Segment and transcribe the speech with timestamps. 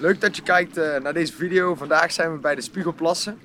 [0.00, 1.74] Leuk dat je kijkt eh, naar deze video.
[1.74, 3.40] Vandaag zijn we bij de Spiegelplassen,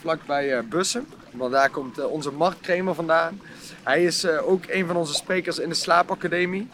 [0.00, 1.06] vlakbij uh, Bussen.
[1.32, 3.40] Want daar komt uh, onze Mark Kramer vandaan.
[3.82, 6.68] Hij is ook een van onze sprekers in de Slaapacademie.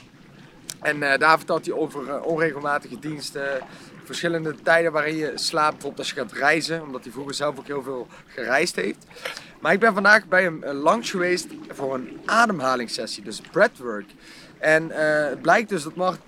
[0.80, 3.60] En daar vertelt hij over onregelmatige diensten,
[4.04, 7.66] verschillende tijden waarin je slaapt, bijvoorbeeld als je gaat reizen, omdat hij vroeger zelf ook
[7.66, 9.06] heel veel gereisd heeft.
[9.62, 14.06] Maar ik ben vandaag bij hem langs geweest voor een ademhalingssessie, dus breathwork.
[14.58, 14.90] En
[15.30, 16.20] het blijkt dus dat Mart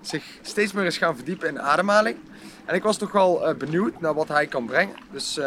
[0.00, 2.16] zich steeds meer is gaan verdiepen in ademhaling.
[2.64, 4.94] En ik was toch wel benieuwd naar wat hij kan brengen.
[5.10, 5.38] Dus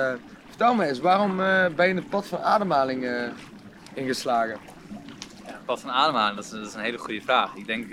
[0.47, 1.37] vertel me eens, waarom
[1.75, 3.31] ben je het pad van ademhaling
[3.93, 4.57] ingeslagen?
[5.45, 7.55] Ja, het pad van ademhaling, dat is, dat is, een hele goede vraag.
[7.55, 7.91] Ik denk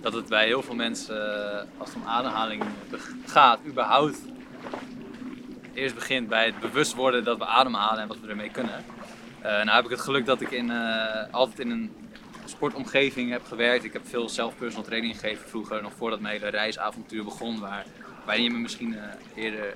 [0.00, 1.16] dat het bij heel veel mensen,
[1.78, 2.62] als het om ademhaling
[3.26, 4.18] gaat, überhaupt
[5.76, 8.84] eerst begint bij het bewust worden dat we ademhalen en wat we ermee kunnen.
[9.42, 10.70] nou heb ik het geluk dat ik in,
[11.30, 11.90] altijd in een
[12.48, 13.84] sportomgeving heb gewerkt.
[13.84, 17.60] Ik heb veel zelf personal training gegeven vroeger, nog voordat mijn hele reisavontuur begon.
[17.60, 17.84] Waar,
[18.24, 19.02] waar je me misschien uh,
[19.44, 19.74] eerder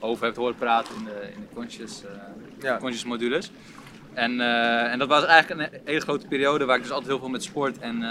[0.00, 2.10] over hebt horen praten in de, in de conscious, uh,
[2.60, 2.78] ja.
[2.78, 3.50] conscious modules.
[4.14, 7.20] En, uh, en dat was eigenlijk een hele grote periode waar ik dus altijd heel
[7.20, 8.04] veel met sport en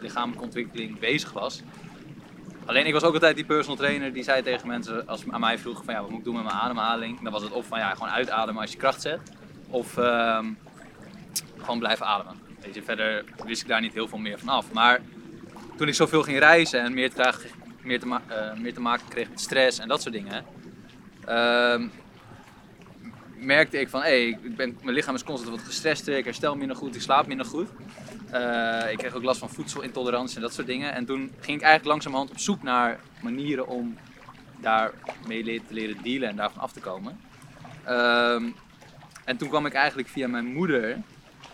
[0.00, 1.62] lichamelijke ontwikkeling bezig was.
[2.68, 5.58] Alleen ik was ook altijd die personal trainer die zei tegen mensen, als aan mij
[5.58, 7.22] vroegen van ja, wat moet ik doen met mijn ademhaling?
[7.22, 9.20] Dan was het of van ja, gewoon uitademen als je kracht zet.
[9.68, 10.38] Of uh,
[11.58, 12.36] gewoon blijven ademen.
[12.84, 14.72] Verder wist ik daar niet heel veel meer van af.
[14.72, 15.00] Maar
[15.76, 17.32] toen ik zoveel ging reizen en meer te,
[17.82, 20.44] meer te, uh, meer te maken kreeg met stress en dat soort dingen,
[21.28, 21.82] uh,
[23.36, 26.94] merkte ik van hé, hey, mijn lichaam is constant wat gestrest, ik herstel minder goed,
[26.94, 27.68] ik slaap minder goed.
[28.34, 30.92] Uh, ik kreeg ook last van voedselintolerantie en dat soort dingen.
[30.94, 33.96] En toen ging ik eigenlijk langzamerhand op zoek naar manieren om
[34.60, 37.20] daarmee te leren dealen en daarvan af te komen.
[37.86, 38.42] Uh,
[39.24, 41.02] en toen kwam ik eigenlijk via mijn moeder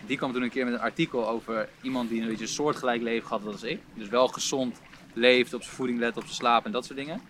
[0.05, 3.01] die kwam toen een keer met een artikel over iemand die een beetje een soortgelijk
[3.01, 3.81] leven had als ik.
[3.93, 4.81] Dus wel gezond
[5.13, 7.21] leeft, op zijn voeding let, op zijn slaap en dat soort dingen.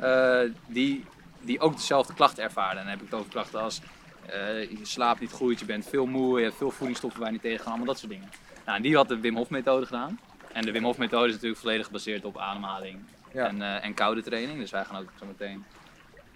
[0.00, 1.04] Uh, die,
[1.40, 2.78] die ook dezelfde klachten ervaren.
[2.78, 3.80] En dan heb ik het over klachten als
[4.26, 7.34] uh, je slaapt niet goed, je bent veel moe, je hebt veel voedingsstoffen waar je
[7.34, 8.28] niet tegen kan, allemaal dat soort dingen.
[8.64, 10.20] Nou, en die had de Wim Hof methode gedaan.
[10.52, 12.98] En de Wim Hof methode is natuurlijk volledig gebaseerd op ademhaling
[13.32, 14.58] en, uh, en koude training.
[14.58, 15.64] Dus wij gaan ook zo meteen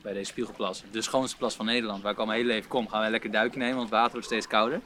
[0.03, 2.89] bij deze spiegelplas, de schoonste plas van Nederland, waar ik al mijn hele leven kom,
[2.89, 4.81] gaan we lekker duiken nemen, want het water wordt steeds kouder.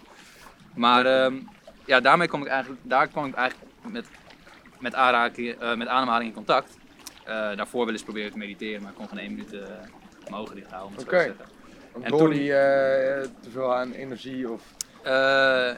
[0.75, 1.39] Maar uh,
[1.87, 4.07] ja, daarmee kwam ik eigenlijk, daar kwam ik eigenlijk met,
[4.79, 6.77] met, aanraking, uh, met ademhaling in contact.
[7.21, 9.51] Uh, daarvoor wel eens proberen te mediteren, maar ik kon geen één minuut
[10.23, 10.99] mijn ogen dicht houden.
[11.01, 11.09] Oké.
[11.09, 11.35] Okay.
[12.03, 14.63] En door die te veel aan energie of?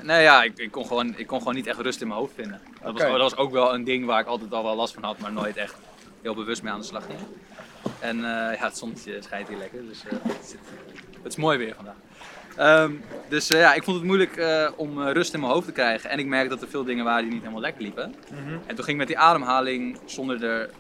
[0.03, 2.35] Nee, ja, ik, ik, kon gewoon, ik kon gewoon niet echt rust in mijn hoofd
[2.35, 2.61] vinden.
[2.83, 3.11] Dat, okay.
[3.11, 5.19] was, dat was ook wel een ding waar ik altijd al wel last van had,
[5.19, 5.75] maar nooit echt
[6.23, 7.19] heel bewust mee aan de slag ging.
[8.01, 10.57] En ja, het zonnetje schijnt hier lekker, dus het,
[11.23, 11.95] het is mooi weer vandaag.
[12.61, 14.43] Um, dus uh, ja, ik vond het moeilijk
[14.77, 16.11] om rust in mijn hoofd te krijgen.
[16.11, 18.15] En ik merkte dat er veel dingen waren die niet helemaal lekker liepen.
[18.31, 18.61] Mm -hmm.
[18.67, 20.71] En toen ging ik met die ademhaling, zonder de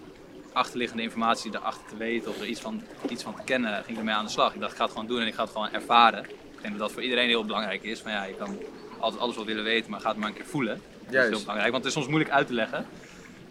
[0.52, 3.96] achterliggende informatie erachter te weten of er iets van, iets van te kennen, ging ik
[3.96, 4.54] ermee aan de slag.
[4.54, 6.26] Ik dacht, ik ga het gewoon doen en ik ga het gewoon ervaren.
[6.64, 8.02] Denk dat dat voor iedereen heel belangrijk is.
[8.02, 8.58] Maar ja, je kan
[8.98, 10.80] altijd alles wel willen weten, maar ga het maar een keer voelen.
[11.06, 12.86] Dat is heel belangrijk, want het is soms moeilijk uit te leggen.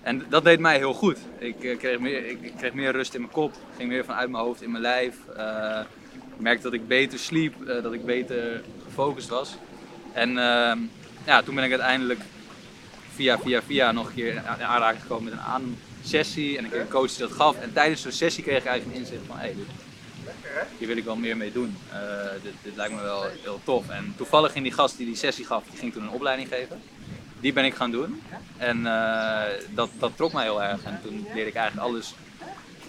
[0.02, 1.18] En dat deed mij heel goed.
[1.38, 4.44] Ik, kreeg, meer, ik, ik kreeg meer rust in mijn kop, ging meer vanuit mijn
[4.44, 5.16] hoofd in mijn lijf.
[6.36, 9.56] Ik merkte dat ik beter sliep, uh, dat ik beter gefocust was.
[10.14, 10.72] En uh,
[11.26, 12.20] ja, toen ben ik uiteindelijk
[13.14, 16.82] via, via, via nog een keer in aanraking gekomen met een ademsessie en een keer
[16.82, 17.62] een coach die dat gaf.
[17.62, 19.56] En tijdens zo'n sessie kreeg ik eigenlijk een inzicht van, hé, hey,
[20.78, 21.78] hier wil ik wel meer mee doen.
[21.94, 22.00] Uh,
[22.44, 23.90] dit, dit, lijkt me wel heel tof.
[23.90, 26.82] En toevallig ging die gast die die sessie gaf, die ging toen een opleiding geven.
[27.40, 28.22] Die ben ik gaan doen.
[28.58, 30.84] En uh, dat, dat trok mij heel erg.
[30.84, 32.14] En toen leerde ik eigenlijk alles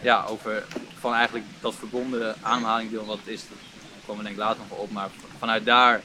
[0.03, 0.64] ja, over
[0.98, 3.59] van eigenlijk dat verbonden ademhaling deel wat is, daar
[4.06, 4.91] komen we denk ik later nog op.
[4.91, 6.00] Maar vanuit daar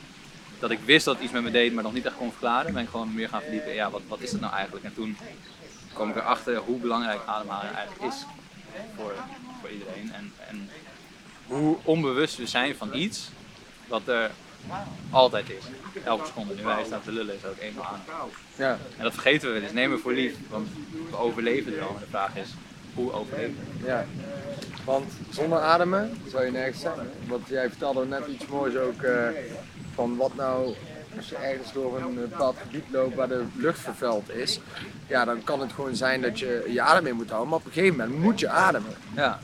[0.59, 2.83] dat ik wist dat iets met me deed, maar nog niet echt kon verklaren, ben
[2.83, 3.73] ik gewoon meer gaan verdiepen.
[3.73, 4.85] Ja, wat, wat is het nou eigenlijk?
[4.85, 5.17] En toen
[5.93, 8.25] kwam ik erachter hoe belangrijk ademhaling eigenlijk is
[8.95, 9.13] voor,
[9.59, 10.13] voor iedereen.
[10.13, 10.69] En, en
[11.49, 13.29] hoe onbewust we zijn van iets
[13.87, 14.31] wat er
[15.09, 15.63] altijd is.
[16.03, 16.53] Elke seconde.
[16.55, 18.01] Nu wij staan te lullen is ook eenmaal aan.
[18.55, 18.77] Ja.
[18.97, 19.71] En dat vergeten we wel eens.
[19.71, 20.67] Nemen we voor lief, want
[21.09, 21.79] we overleven er.
[21.79, 22.49] En de vraag is,
[22.93, 24.05] hoe overleven Ja.
[24.85, 27.09] Want zonder ademen zou je nergens zijn.
[27.27, 29.27] Want jij vertelde net iets moois ook uh,
[29.93, 30.75] van wat nou
[31.17, 34.59] als je ergens door een bepaald gebied loopt waar de lucht vervuild is,
[35.07, 37.49] ja, dan kan het gewoon zijn dat je je adem in moet houden.
[37.49, 38.93] Maar op een gegeven moment moet je ademen.
[39.15, 39.39] Ja,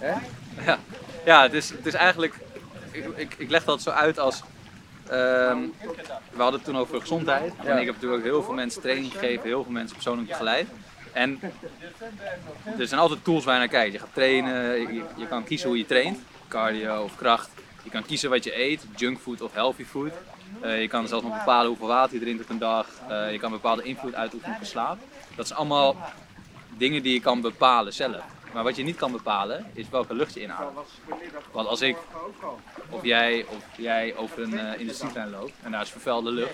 [0.65, 0.79] ja.
[1.25, 2.33] Ja het, is, het is eigenlijk,
[2.91, 4.41] ik, ik, ik leg dat zo uit als,
[5.11, 5.73] um,
[6.31, 7.53] we hadden het toen over gezondheid.
[7.63, 10.67] En ik heb natuurlijk heel veel mensen training gegeven, heel veel mensen persoonlijk begeleid.
[11.13, 11.39] En
[12.77, 13.93] er zijn altijd tools waar je naar kijkt.
[13.93, 17.49] Je gaat trainen, je, je, kan kiezen hoe je traint, cardio of kracht.
[17.83, 20.11] Je kan kiezen wat je eet, junkfood of healthy food.
[20.63, 22.87] Uh, je kan zelfs nog bepalen hoeveel water je drinkt op een dag.
[23.09, 24.97] Uh, je kan bepaalde invloed uitoefenen op je slaap.
[25.35, 25.95] Dat zijn allemaal
[26.77, 28.23] dingen die je kan bepalen zelf.
[28.55, 30.77] Maar wat je niet kan bepalen is welke lucht je inademt.
[31.51, 31.97] Want als ik
[32.89, 36.53] of jij of jij over een uh, industrietrein loopt en daar is vervuilde lucht,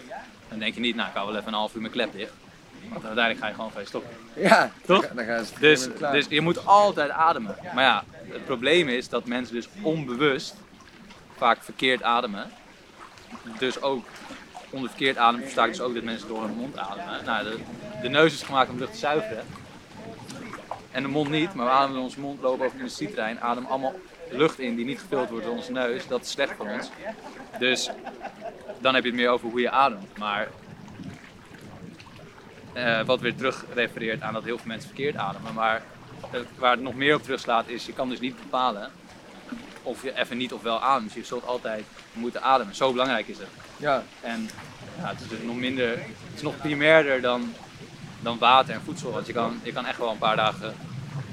[0.50, 2.31] dan denk je niet, nou ik hou wel even een half uur mijn klep dicht.
[2.89, 4.12] Want uiteindelijk ga je gewoon van je stoppen.
[4.36, 5.07] Ja, Toch?
[5.07, 7.56] Dan gaan ze Dus, dus je moet altijd ademen.
[7.74, 10.56] Maar ja, het probleem is dat mensen dus onbewust
[11.38, 12.51] vaak verkeerd ademen.
[13.57, 14.06] Dus ook
[14.69, 17.25] onder verkeerd ademen versta ik dus ook dat mensen door hun mond ademen.
[17.25, 17.57] Nou, de,
[18.01, 19.45] de neus is gemaakt om lucht te zuiveren.
[20.91, 23.69] En de mond niet, maar we ademen door onze mond, lopen over de industrieterrein, ademen
[23.69, 23.93] allemaal
[24.29, 26.07] lucht in die niet gevuld wordt door onze neus.
[26.07, 26.89] Dat is slecht voor ons.
[27.59, 27.89] Dus
[28.79, 30.17] dan heb je het meer over hoe je ademt.
[30.17, 30.47] Maar
[32.73, 35.53] uh, wat weer terug refereert aan dat heel veel mensen verkeerd ademen.
[35.53, 35.81] Maar
[36.33, 38.91] uh, waar het nog meer op terugslaat is, je kan dus niet bepalen
[39.83, 41.13] of je even niet of wel ademt.
[41.13, 42.75] Dus je zult altijd moeten ademen.
[42.75, 43.47] Zo belangrijk is het.
[43.77, 44.03] Ja.
[44.21, 44.49] En
[44.97, 47.53] ja, het is dus nog minder, het is nog primairder dan,
[48.21, 49.12] dan water en voedsel.
[49.12, 50.73] Want je kan, je kan echt wel een paar dagen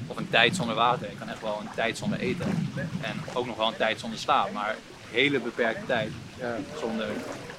[0.07, 1.09] of een tijd zonder water.
[1.09, 2.69] Je kan echt wel een tijd zonder eten.
[3.01, 4.51] En ook nog wel een tijd zonder slaap.
[4.53, 4.75] Maar
[5.11, 6.55] hele beperkte tijd Ja.
[6.79, 7.05] zonder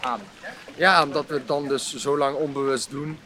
[0.01, 0.27] adem.
[0.75, 3.19] ja, omdat we het dan dus zo lang onbewust doen.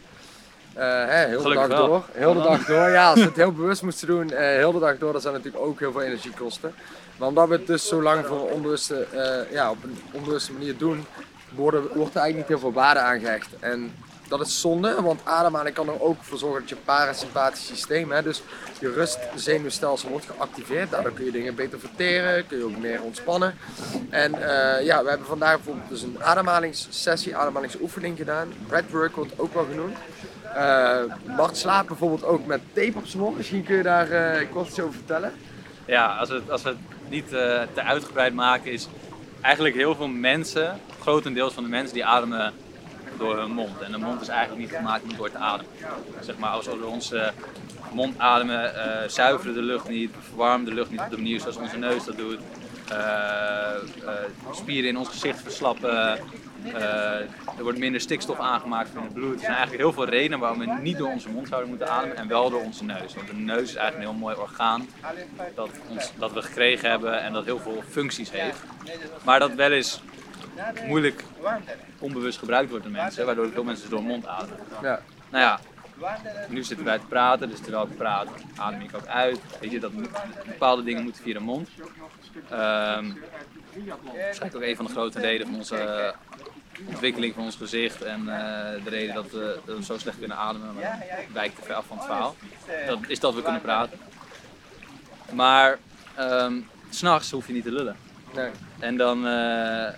[0.74, 1.86] Eh hè, heel de dag wel.
[1.86, 2.04] door.
[2.12, 2.88] Heel de dag door.
[2.90, 5.34] Ja, als we het heel bewust moesten doen, eh, heel de dag door, dat zou
[5.36, 6.74] natuurlijk ook heel veel energie kosten.
[7.16, 10.76] Maar omdat we het dus zo lang voor onbewuste, eh, ja, op een onbewuste manier
[10.76, 11.06] doen,
[11.54, 13.48] worden, wordt er eigenlijk niet heel veel waarde aangehecht.
[13.60, 13.94] En
[14.28, 18.22] dat is zonde, want ademhaling kan er ook voor zorgen dat je parasympathisch systeem, hè,
[18.22, 18.42] dus
[18.80, 20.90] je rustzenuwstelsel wordt geactiveerd.
[20.90, 23.54] Daardoor kun je dingen beter verteren, kun je ook meer ontspannen.
[24.10, 28.52] En eh, ja, we hebben vandaag bijvoorbeeld dus een ademhalingssessie, ademhalingsoefening gedaan.
[28.66, 29.96] Breathwork wordt ook wel genoemd.
[30.54, 30.96] Eh
[31.36, 33.36] Bart slaapt bijvoorbeeld ook met tape op zijn mond.
[33.36, 35.32] Misschien kun je daar eh kort iets over vertellen.
[35.86, 36.78] Ja, als we, het- als we het
[37.08, 38.88] niet eh, te uitgebreid maken, is
[39.40, 42.52] eigenlijk heel veel mensen, grotendeels van de mensen, die ademen
[43.18, 43.80] door hun mond.
[43.80, 45.72] En de mond is eigenlijk niet gemaakt om door te ademen.
[46.20, 47.32] Zeg maar, als we door onze
[47.92, 51.56] mond ademen, eh zuiveren de lucht niet, verwarmen de lucht niet op de manier zoals
[51.56, 52.38] onze neus dat doet.
[52.88, 56.18] Eh, eh, spieren in ons gezicht verslappen.
[56.64, 57.18] Eh,
[57.56, 59.34] er wordt minder stikstof aangemaakt van het bloed.
[59.34, 62.16] Er zijn eigenlijk heel veel redenen waarom we niet door onze mond zouden moeten ademen
[62.16, 63.14] en wel door onze neus.
[63.14, 64.88] Want de neus is eigenlijk een heel mooi orgaan
[65.54, 68.58] dat, ons, dat we gekregen hebben en dat heel veel functies heeft.
[69.24, 70.00] Maar dat wel eens
[70.86, 71.24] moeilijk
[71.98, 74.58] onbewust gebruikt wordt door mensen, waardoor veel mensen door mond ademen.
[74.82, 75.00] Ja.
[75.30, 75.60] Nou ja,
[76.48, 79.40] nu zitten wij te praten, dus terwijl ik praat, adem ik ook uit.
[79.60, 79.92] Weet je, dat
[80.46, 81.68] bepaalde dingen moeten via de mond.
[82.50, 83.06] Ehm
[83.76, 86.12] waarschijnlijk ook een van de grote redenen van onze eh,
[86.88, 90.36] ontwikkeling van ons gezicht en eh, de reden dat we, dat we zo slecht kunnen
[90.36, 92.36] ademen, maar wijkt te ver af van het verhaal.
[92.86, 93.98] Dat is dat we kunnen praten.
[95.32, 95.78] Maar
[96.90, 97.96] s s'nachts hoef je niet te lullen.
[98.34, 98.50] Nee.
[98.78, 99.88] En dan, eh,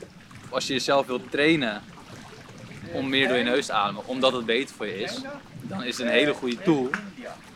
[0.51, 1.83] als je jezelf wilt trainen
[2.93, 5.21] om meer door je neus te ademen, omdat het beter voor je is,
[5.61, 6.91] dan is het een hele goede tool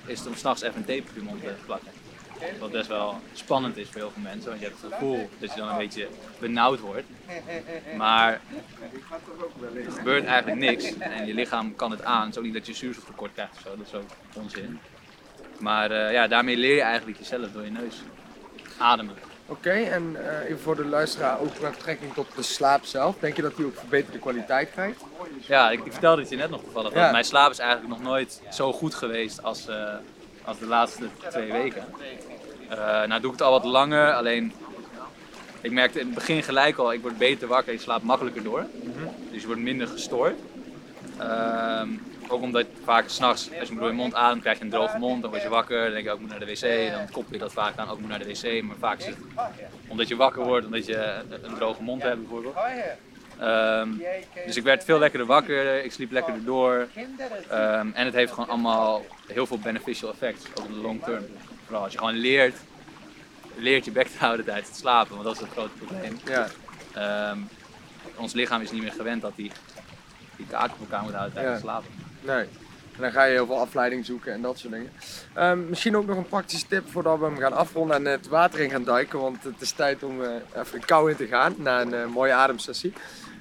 [0.06, 1.92] is om s'nachts even een tape op je mond te plakken.
[2.58, 5.50] Wat best wel spannend is voor heel veel mensen, want je hebt het gevoel dat
[5.54, 6.08] je dan een beetje
[6.38, 7.06] benauwd wordt.
[7.96, 8.40] Maar
[9.84, 12.20] er gebeurt eigenlijk niks en je lichaam kan het aan.
[12.20, 14.80] Het is ook niet dat je zuurstoftekort krijgt of zo, dat is ook onzin.
[15.58, 17.96] Maar eh, ja, daarmee leer je eigenlijk jezelf door je neus
[18.78, 19.14] ademen.
[19.50, 23.16] Oké, en eh, even voor de luisteraar ook met betrekking tot de slaap zelf.
[23.20, 25.00] Denk je dat die ook verbeterde kwaliteit krijgt?
[25.46, 26.94] Ja, ik, ik vertelde het je net nog toevallig.
[26.94, 27.10] Ja.
[27.10, 29.94] Mijn slaap is eigenlijk nog nooit zo goed geweest als, eh,
[30.44, 31.84] als de laatste twee weken.
[32.68, 34.52] Eh, nou doe ik het al wat langer, alleen
[35.60, 38.66] ik merkte in het begin gelijk al, ik word beter wakker, ik slaap makkelijker door.
[39.30, 40.34] Dus je wordt minder gestoord.
[41.18, 41.88] Ehm,
[42.30, 45.22] ook omdat vaak s'nachts, als je door je mond ademt, krijg je een droge mond,
[45.22, 47.32] dan word je wakker, dan denk je ook ik moet naar de wc, dan koppel
[47.32, 49.16] je dat vaak aan, ook ik moet naar de wc, maar vaak is het
[49.88, 50.96] omdat je wakker wordt, omdat je
[51.42, 52.54] een, droge mond hebt bijvoorbeeld.
[53.38, 53.88] Ehm,
[54.46, 56.88] dus ik werd veel lekkerder wakker, ik sliep lekkerder door.
[57.48, 61.24] Ehm, en het heeft gewoon allemaal heel veel beneficial effects, ook in de long term.
[61.64, 62.56] Vooral als je gewoon leert,
[63.56, 66.18] leert je bek te houden tijdens het slapen, want dat is het grote probleem.
[66.24, 66.46] Ja.
[66.94, 67.38] Ehm,
[68.16, 69.50] ons lichaam is niet meer gewend dat die,
[70.36, 71.70] die kaak op elkaar moet houden tijdens het Ja.
[71.70, 72.09] slapen.
[72.20, 72.46] Nee.
[73.00, 74.90] En dan ga je heel veel afleiding zoeken en dat soort dingen.
[75.34, 78.60] Ehm, misschien ook nog een praktische tip voordat we hem gaan afronden en het water
[78.60, 79.20] in gaan duiken.
[79.20, 82.06] Want het is tijd om eh, even de kou in te gaan na een eh,
[82.06, 82.92] mooie ademsessie.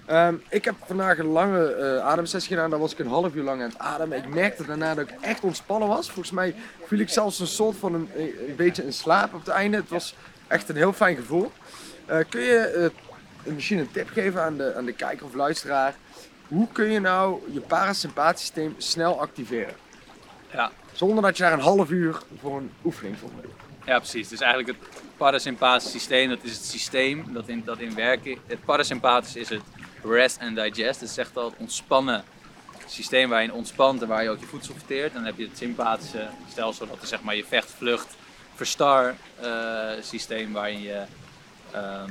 [0.05, 2.69] Ehm, ik heb vandaag een lange eh, ademsessie gedaan.
[2.69, 4.17] Daar was ik een half uur lang aan het ademen.
[4.17, 6.05] Ik merkte daarna dat ik echt ontspannen was.
[6.05, 6.55] Volgens mij
[6.85, 8.09] viel ik zelfs een soort van een,
[8.55, 9.77] beetje in slaap op het einde.
[9.77, 10.15] Het was
[10.47, 11.51] echt een heel fijn gevoel.
[12.29, 12.91] Kun je
[13.43, 15.95] misschien een tip geven aan de, aan de kijker of luisteraar?
[16.49, 19.75] Hoe kun je nou je parasympathisch systeem snel activeren?
[20.51, 20.71] Ja.
[20.93, 23.53] Zonder dat je daar een half uur voor een oefening voor moet doen.
[23.85, 24.27] Ja, precies.
[24.27, 28.37] Dus eigenlijk het parasympathisch systeem, dat is het systeem dat in, dat in werken.
[28.47, 29.61] Het parasympathisch is het
[30.03, 30.99] rest and digest.
[30.99, 32.23] Het zegt al het ontspannen
[32.87, 35.09] systeem waar je ontspant en waar je ook je voedsel verteert.
[35.09, 38.15] En dan heb je het sympathische stelsel, dat is zeg maar je vecht, vlucht,
[38.55, 41.03] verstar eh, systeem waarin je
[41.71, 42.03] eh,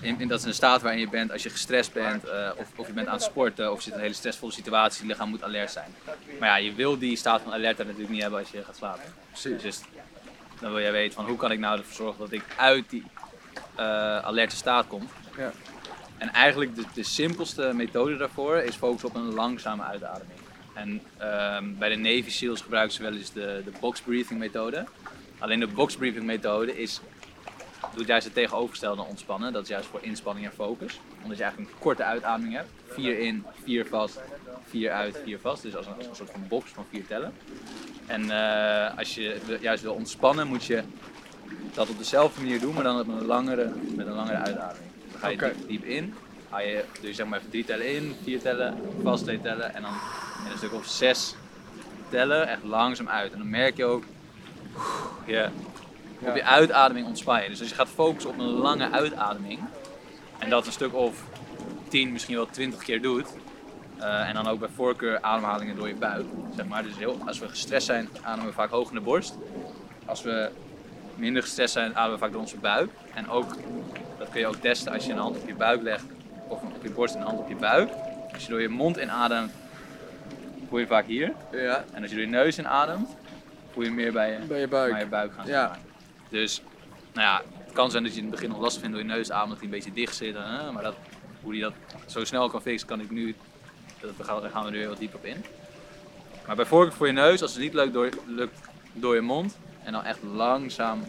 [0.00, 2.66] in, in, dat is een staat waarin je bent als je gestrest bent, eh, of,
[2.76, 5.08] of je bent aan het sporten, of je zit in een hele stressvolle situatie, je
[5.08, 5.94] lichaam moet alert zijn.
[6.38, 9.14] Maar ja, je wil die staat van alertheid natuurlijk niet hebben als je gaat slapen.
[9.30, 9.62] Precies.
[9.62, 9.80] Dus
[10.60, 13.04] dan wil jij weten van hoe kan ik nou ervoor zorgen dat ik uit die
[13.74, 15.08] eh, alerte staat kom.
[15.36, 15.52] Ja.
[16.18, 20.38] En eigenlijk de, de simpelste methode daarvoor is focussen op een langzame uitademing.
[20.74, 24.86] En ehm, bij de Navy SEALs gebruiken ze wel eens de, de box breathing methode.
[25.38, 27.00] Alleen de box breathing methode is,
[27.94, 29.52] doet juist het tegenovergestelde ontspannen.
[29.52, 31.00] Dat is juist voor inspanning en focus.
[31.22, 32.68] Omdat je eigenlijk een korte uitademing hebt.
[32.86, 34.20] Vier in, vier vast,
[34.68, 35.62] vier uit, vier vast.
[35.62, 37.32] Dus als een, een soort van box van vier tellen.
[38.06, 40.82] En eh, als je juist wil ontspannen, moet je
[41.74, 44.90] dat op dezelfde manier doen, maar dan op een langere, met een langere uitademing.
[45.10, 46.14] Dan ga je diep, diep in,
[46.50, 49.74] ga je, doe je zeg maar even drie tellen in, vier tellen, vast twee tellen
[49.74, 49.92] en dan
[50.44, 51.34] in een stuk of zes
[52.08, 53.32] tellen echt langzaam uit.
[53.32, 54.04] En dan merk je ook,
[55.26, 55.48] je,
[56.28, 57.48] op je uitademing ontspan je.
[57.48, 59.60] Dus als je gaat focussen op een lange uitademing
[60.38, 61.22] en dat een stuk of
[61.88, 63.26] 10, misschien wel 20 keer doet,
[63.98, 66.24] eh, en dan ook bij voorkeur ademhalingen door je buik.
[66.56, 66.82] Zeg maar.
[66.82, 69.34] dus heel, als we gestrest zijn, ademen we vaak hoog in de borst.
[70.06, 70.50] Als we
[71.14, 72.90] minder gestrest zijn, ademen we vaak door onze buik.
[73.14, 73.56] En ook,
[74.18, 76.04] dat kun je ook testen als je een hand op je buik legt,
[76.48, 77.90] of op je borst en een hand op je buik.
[78.32, 79.52] Als je door je mond inademt,
[80.68, 81.32] voel je vaak hier.
[81.52, 83.08] Ja, En als je door je neus inademt,
[83.72, 84.90] voel je meer bij je, bij je buik.
[84.92, 85.46] naar je buik gaan.
[85.46, 85.78] Ja.
[86.30, 86.62] Dus,
[87.12, 89.12] nou ja, het kan zijn dat je in het begin nog lastig vindt door je
[89.12, 90.34] neus ademen, dat hij een beetje dicht zit.
[90.34, 90.94] hè, maar dat,
[91.42, 91.72] hoe die dat
[92.06, 93.34] zo snel kan fixen, kan ik nu,
[94.00, 95.44] dat we gaan, daar gaan we weer wat dieper op in.
[96.46, 98.58] Maar bij voorkeur voor je neus, als het niet lukt door, lukt
[98.92, 101.02] door je mond, en dan echt langzaam,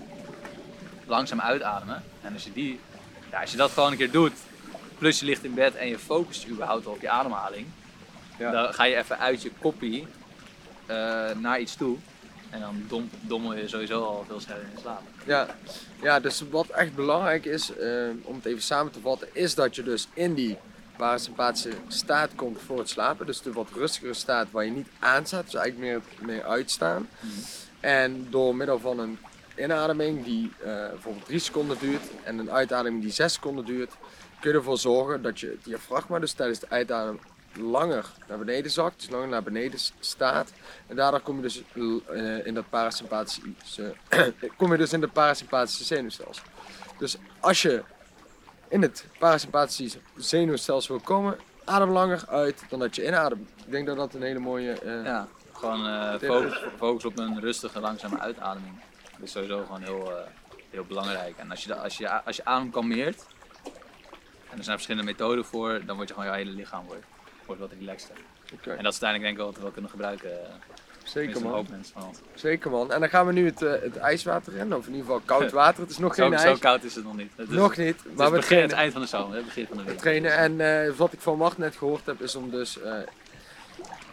[1.05, 2.03] langzaam uitademen.
[2.21, 2.79] En als je, die,
[3.31, 4.33] ja, als je dat gewoon een keer doet,
[4.97, 7.67] plus je ligt in bed en je focust je überhaupt op je ademhaling,
[8.37, 8.51] Ja.
[8.51, 10.07] dan ga je even uit je koppie
[10.85, 11.97] eh, naar iets toe.
[12.51, 15.01] En dan dom, dommel je sowieso al veel sneller in slaap.
[15.25, 15.55] Ja.
[16.01, 19.75] ja, dus wat echt belangrijk is, eh, om het even samen te vatten, is dat
[19.75, 20.57] je dus in die
[20.97, 23.25] parasympathische staat komt voor het slapen.
[23.25, 27.07] Dus de wat rustigere staat waar je niet aan staat, dus eigenlijk meer, meer uitstaan.
[27.79, 29.17] En door middel van een
[29.55, 33.91] inademing die eh, bijvoorbeeld 3 seconden duurt en een uitademing die 6 seconden duurt,
[34.39, 37.19] kun je ervoor zorgen dat je het diafragma dus tijdens de uitademing
[37.55, 40.51] langer naar beneden zakt, dus langer naar beneden staat.
[40.87, 41.63] En daardoor kom je dus
[42.07, 43.95] eh, in dat parasympathische,
[44.57, 46.43] kom je dus in het parasympathische zenuwstelsel.
[46.97, 47.83] Dus als je
[48.67, 53.49] in het parasympathische zenuwstelsel wil komen, adem langer uit dan dat je inademt.
[53.65, 54.71] Ik denk dat dat een hele mooie...
[54.71, 58.81] eh, Ja, gewoon eh, focus, focus op een rustige, langzame uitademing.
[59.11, 60.11] Dat is sowieso gewoon heel,
[60.69, 61.37] heel belangrijk.
[61.37, 63.25] En als je, als, je, als je adem kalmeert,
[64.49, 67.03] en er zijn verschillende methoden voor, dan wordt je gewoon je hele lichaam wordt,
[67.57, 68.15] wordt wat relaxter.
[68.53, 68.69] oké.
[68.71, 70.31] En dat is uiteindelijk denk ik wel wat we wel kunnen gebruiken.
[70.31, 70.49] eh,
[71.03, 71.67] Zeker man.
[72.35, 72.91] Zeker man.
[72.91, 75.51] En dan gaan we nu het, eh, het ijswater in, of in ieder geval koud
[75.61, 75.81] water.
[75.81, 76.59] Het is nog Zo, geen zo ijs.
[76.59, 77.31] koud is het nog niet.
[77.35, 78.03] Het is, Nog niet.
[78.03, 80.01] het Maar we begin, het eind van de zomer, het begin van de winter.
[80.01, 80.37] trainen.
[80.37, 82.77] En eh, wat ik van Mart net gehoord heb, is om dus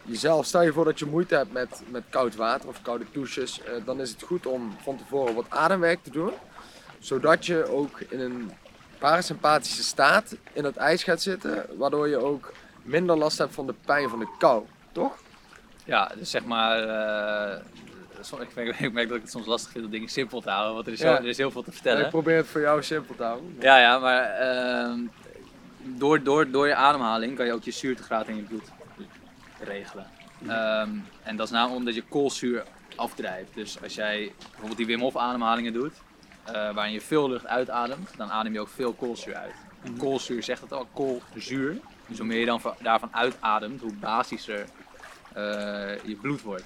[0.04, 3.60] jezelf, stel je voor dat je moeite hebt met, met koud water of koude douches,
[3.84, 6.32] dan is het goed om van tevoren wat ademwerk te doen.
[6.98, 8.52] Zodat je ook in een
[8.98, 12.52] parasympathische staat in het ijs gaat zitten, waardoor je ook
[12.88, 14.64] minder last hebt van de pijn van de kou.
[14.92, 15.12] Toch?
[15.84, 16.78] Ja, dus zeg maar.
[18.20, 20.50] som- ik, merk, ik merk dat ik het soms lastig vind om dingen simpel te
[20.50, 21.16] houden, want er is, Ja.
[21.16, 22.04] zo, er is heel veel te vertellen.
[22.04, 23.56] Ik probeer het voor jou simpel te houden.
[23.60, 24.98] Ja, ja, maar ehm,
[25.82, 28.70] door, door, door je ademhaling kan je ook je zuurtegraad in je bloed
[29.60, 30.06] regelen.
[30.48, 30.90] Ehm,
[31.22, 32.62] en dat is namelijk omdat je koolzuur
[32.96, 33.54] afdrijft.
[33.54, 35.92] Dus als jij bijvoorbeeld die Wim Hof ademhalingen doet,
[36.44, 39.54] eh, waarin je veel lucht uitademt, dan adem je ook veel koolzuur uit.
[39.82, 41.76] En koolzuur zegt het al, koolzuur.
[42.08, 44.66] Dus hoe meer je dan va- daarvan uitademt, hoe basischer
[45.32, 46.64] eh, je bloed wordt.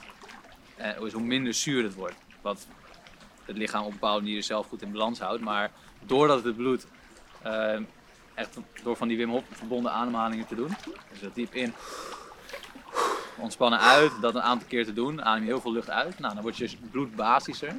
[0.76, 2.14] En dus hoe minder zuur het wordt.
[2.40, 2.66] Wat
[3.44, 5.42] het lichaam op een bepaalde manier zelf goed in balans houdt.
[5.42, 5.70] Maar
[6.06, 6.86] doordat het bloed
[7.42, 7.74] eh,
[8.34, 10.76] echt door van die Wim Hof verbonden ademhalingen te doen.
[11.10, 11.74] Dus dat diep in,
[13.36, 15.24] ontspannen uit, dat een aantal keer te doen.
[15.24, 16.18] Adem je heel veel lucht uit.
[16.18, 17.74] Nou, dan wordt je bloed basischer.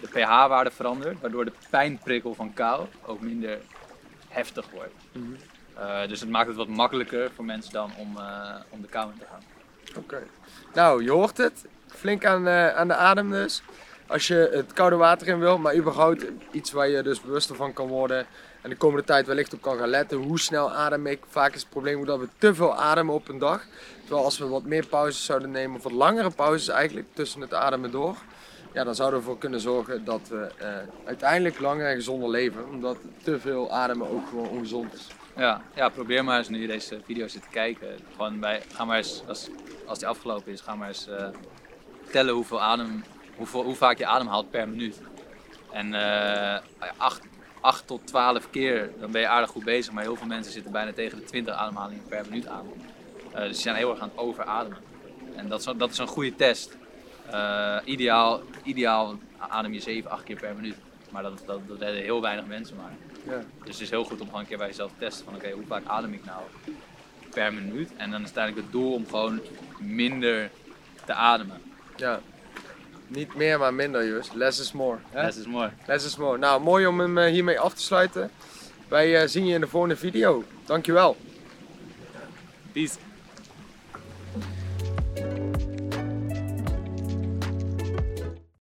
[0.00, 3.58] De pH-waarde verandert, waardoor de pijnprikkel van kou ook minder
[4.28, 4.94] heftig wordt.
[5.74, 9.18] Eh, dus het maakt het wat makkelijker voor mensen dan om, eh, om de in
[9.18, 9.42] te gaan.
[9.96, 10.22] Oké.
[10.74, 11.64] Nou, je hoort het.
[11.86, 13.62] Flink aan, eh, aan de adem dus.
[14.06, 17.72] Als je het koude water in wil, maar überhaupt iets waar je dus bewuster van
[17.72, 18.26] kan worden.
[18.60, 20.18] En de komende tijd wellicht op kan gaan letten.
[20.18, 21.20] Hoe snel adem ik?
[21.28, 23.66] Vaak is het probleem dat we te veel ademen op een dag.
[24.00, 27.54] Terwijl als we wat meer pauzes zouden nemen, of wat langere pauzes eigenlijk, tussen het
[27.54, 28.16] ademen door.
[28.72, 32.68] Ja, dan zouden we ervoor kunnen zorgen dat we eh, uiteindelijk langer en gezonder leven.
[32.68, 35.06] Omdat te veel ademen ook gewoon ongezond is.
[35.36, 37.88] Ja, ja, probeer maar eens nu deze video zit te kijken.
[38.12, 39.48] Gewoon bij, ga maar eens, als,
[39.86, 41.28] als die afgelopen is, ga maar eens eh,
[42.10, 43.04] tellen hoeveel adem
[43.36, 45.00] hoeveel, hoe vaak je ademhaalt per minuut.
[45.72, 46.60] En eh
[46.96, 47.20] 8,
[47.60, 49.92] 8 tot 12 keer, dan ben je aardig goed bezig.
[49.92, 52.66] Maar heel veel mensen zitten bijna tegen de 20 ademhalingen per minuut aan.
[53.32, 54.78] Eh, dus ze zijn heel erg aan het overademen.
[55.36, 56.76] En dat is, dat is een goede test.
[57.30, 60.76] Eh, ideaal, ideaal adem je 7, 8 keer per minuut.
[61.10, 62.92] Maar dat, dat, dat redden heel weinig mensen maar.
[63.24, 63.42] Ja.
[63.64, 65.50] Dus het is heel goed om gewoon een keer bij jezelf te testen van oké,
[65.50, 66.42] hoe vaak adem ik nou
[67.30, 67.90] per minuut?
[67.96, 69.40] En dan is uiteindelijk het doel om gewoon
[69.78, 70.50] minder
[71.04, 71.62] te ademen.
[71.96, 72.20] ja.
[73.06, 74.32] Niet meer, maar minder, Jus.
[74.32, 74.98] Less is more.
[75.10, 75.22] Hè?
[75.22, 75.70] Dat is mooi.
[75.86, 76.38] Less is more.
[76.38, 78.30] Nou, mooi om hem eh, hiermee af te sluiten.
[78.88, 80.44] Wij eh, zien je in de volgende video.
[80.64, 81.16] Dankjewel.
[82.72, 82.94] Peace.